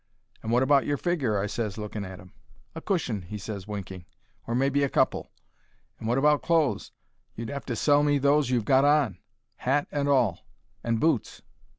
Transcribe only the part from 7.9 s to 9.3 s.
me those you've got on.